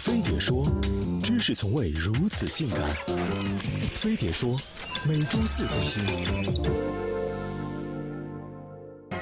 [0.00, 0.64] 飞碟说，
[1.22, 2.80] 知识从未如此性感。
[3.92, 4.56] 飞碟说，
[5.06, 6.02] 每周四更新。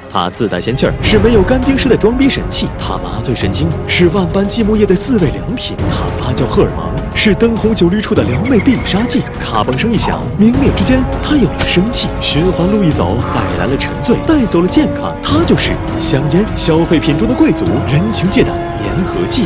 [0.08, 9.22] 它自带仙气儿，是没有干冰时的装逼神器；它麻醉神经，是万般寂寞夜的自慰良品；它发酵荷尔蒙，是灯红酒绿处的撩妹必杀技。
[9.40, 15.12] 咔嘣声一响，明灭之间，它有了生气；循环路一走，带来了沉醉，带走了健康。
[15.24, 19.42] 它就是香烟，消费品中的贵族，人情界的粘合剂。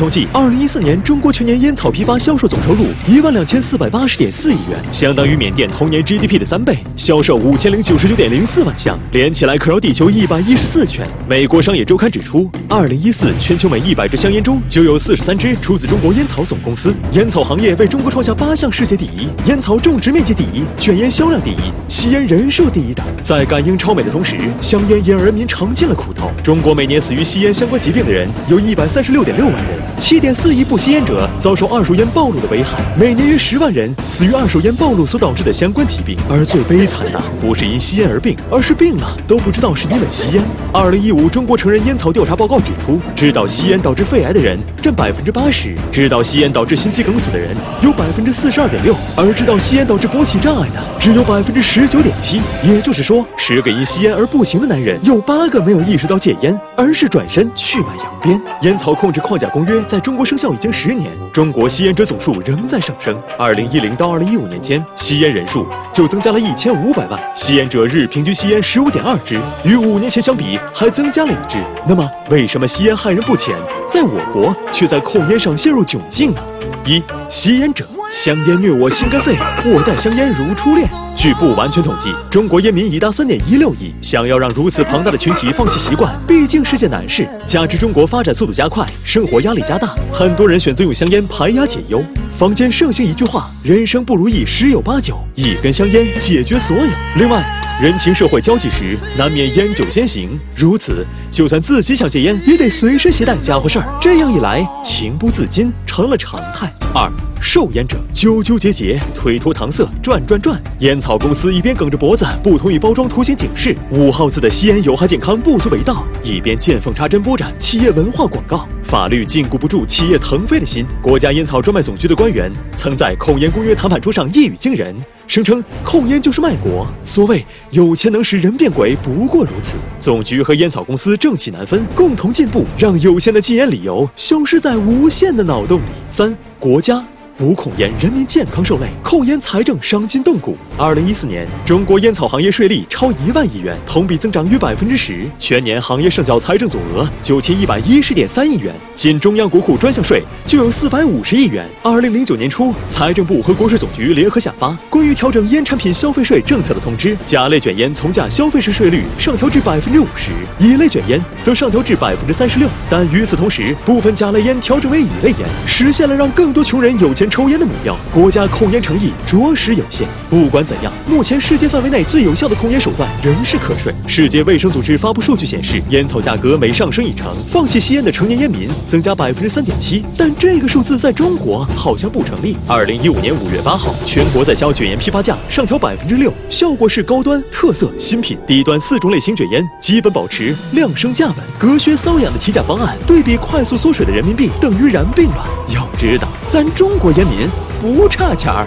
[0.00, 11.06] 统计，二零一四年中国全年烟草批发销售总收入一万两千四百八十点四亿元，相当于缅甸同年 GDP 的三倍，销售五千零九十九点零四万项，连起来可绕地球一百一十四圈。
[11.28, 16.94] 美国商业周刊指出，二零一四全球每一百支香烟中就有四十三支出自中国烟草总公司。
[17.12, 23.04] 烟草行业为中国创下八项世界第一：烟草种植面积第一，卷烟销量第一，吸烟人数第一等。
[23.22, 26.30] 在赶英超美的同时，香烟也让人民尝尽了苦头。
[26.42, 29.89] 中国每年死于吸烟相关疾病的人有一百三十六点六万人。
[30.00, 36.16] 七点四亿不吸烟者遭受二手烟暴露的危害，每年约十万人死于二手烟暴露所导致的相关疾病。
[36.26, 40.42] 而最悲惨的不是因吸烟而病，而是病了都不知道是因为吸烟。
[40.72, 52.40] 二零一五中国成人烟草调查报告指出，知道吸烟导致肺癌的人占百分之八十，知道吸烟导致心肌梗死的人有百分之四十二点六，而知道吸烟导致勃起障碍的只有百分之十九点七。
[52.64, 58.40] 也就是说，十个因吸烟而不行的男人，有八个没有意识到戒烟，而是转身去买洋鞭。
[58.62, 63.20] 烟草控制框架公约在中国生效已经十年，中国吸烟者总数仍在上升。
[63.36, 71.58] 二零一零到二零一五年间，吸烟人数就增加了一千五百万，吸烟者日平均吸烟十五点二支，与五年前相比还增加了一支。
[71.88, 73.56] 那么，为什么吸烟害人不浅，
[73.88, 76.40] 在我国却在控烟上陷入窘境呢？
[76.86, 80.88] 一、吸烟者，香烟虐我心肝肺，我待香烟如初恋。
[81.22, 83.92] 据不完全统计，中国烟民已达三点一六亿。
[84.00, 87.28] 想要让如此庞大的群体放弃习惯，毕竟是件难事。
[87.46, 92.02] 加之中国发展速度加快，生活压力加大，很多人选择用香烟排压解忧。
[92.38, 96.86] 坊间盛行一句话：“人生不如意十有八九，一根香烟解决所有。”
[97.18, 97.44] 另外，
[97.82, 100.40] 人情社会交际时，难免烟酒先行。
[100.56, 103.84] 如此，就算自己想戒烟，也得随身携带家伙事儿。
[104.00, 106.72] 这样一来，情不自禁成了常态。
[106.94, 107.12] 二。
[107.40, 110.60] 售烟者纠纠结结，推脱搪塞，转转转。
[110.80, 118.68] 烟草公司一边梗着脖子不同意包装图形警示五号字的吸烟有害健康不足为道，一边见缝插针播着企业文化广告。
[118.82, 120.84] 法律禁锢不住企业腾飞的心。
[121.02, 124.94] 国家烟草专卖总局的官员曾在控烟公约谈判桌上一语惊人，
[125.26, 126.86] 声称控烟就是卖国。
[127.02, 129.78] 所谓有钱能使人变鬼，不过如此。
[129.98, 135.84] 总局和烟草公司正气难分，共同进步，让有限的禁烟理由消失在无限的脑洞里。
[136.10, 137.02] 三国家。
[137.40, 140.58] 无控烟，人民健康受累；控烟，财政伤筋动骨。
[140.76, 151.66] 二零一四年，中国烟草行业税利超一万亿元，同比增长约百分之十，全年行业上缴财政总额九千一百一十点三亿元，仅中央国库专项税就有四百五十亿元。
[151.82, 162.68] 二零零九年初，财政部和国税总局联合下发关于调整烟产品消费税政策的通知，甲类卷烟从价消费税税率上调至百分之五十，乙类卷烟则上调至百分之三十六。
[162.90, 167.26] 但与此同时，部分甲类烟调整为乙类烟，实现了让更多穷人有钱。
[167.30, 170.06] 抽烟的目标，国家控烟诚意着实有限。
[170.28, 173.94] 不管怎样，目前世界范围内最有效的控烟手段仍是课税。
[174.06, 180.04] 世界卫生组织发布数据显示，烟草价格每上升一成，放弃吸烟的成年烟民增加百分之三点七。
[180.16, 182.56] 但这个数字在中国好像不成立。
[182.66, 191.36] 二零一五年五月八号，全国在销卷烟批发价上调百分之六，效果是高端、特色、新品、低端四种类型卷烟基本保持量升价稳。
[191.56, 195.46] 隔靴搔痒的提价方案，对比快速缩水的人民币，等于然并卵。
[195.72, 197.48] 要知道，咱中国烟民
[197.80, 198.66] 不差钱儿。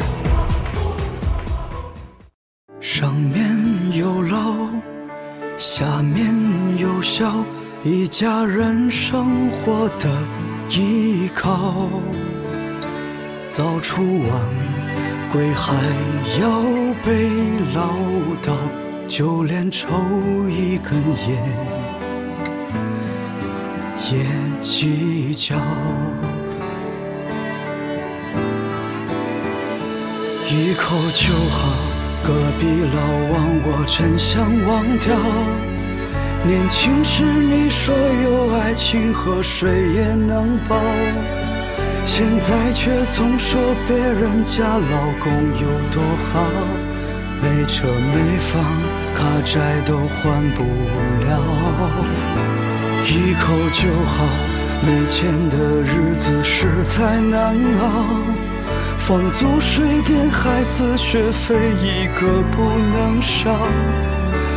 [2.79, 3.44] 上面
[3.94, 4.38] 有老，
[5.57, 6.25] 下面
[6.78, 7.34] 有小，
[7.85, 10.09] 一家人生活的
[10.69, 11.89] 依靠。
[13.45, 14.41] 早出晚
[15.29, 15.73] 归还
[16.39, 16.61] 要
[17.05, 17.29] 被
[17.73, 17.93] 唠
[18.41, 18.53] 叨，
[19.05, 19.89] 就连抽
[20.49, 21.43] 一根烟
[24.09, 24.23] 也
[24.61, 25.58] 计较。
[30.47, 31.67] 一口就好，
[32.23, 33.02] 隔壁老
[33.34, 33.35] 王
[33.66, 35.72] 我真想忘掉。
[36.45, 40.75] 年轻时你说有爱情和水也能饱，
[42.05, 43.57] 现在却总说
[43.87, 46.43] 别人家老公有多好，
[47.41, 48.61] 没车没房，
[49.16, 50.63] 卡债都还不
[51.23, 51.40] 了。
[53.05, 54.28] 一口就好，
[54.81, 58.03] 没钱的日子实在难熬。
[58.97, 63.57] 房租、水电、孩子学费，一个不能少。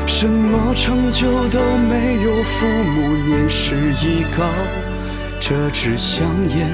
[0.06, 4.44] 什么成就都没有，父母年事已高，
[5.40, 6.26] 这支香
[6.56, 6.68] 烟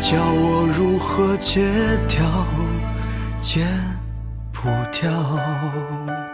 [0.00, 1.60] 教我如何戒
[2.08, 2.46] 掉，
[3.40, 3.64] 戒
[4.52, 6.27] 不掉。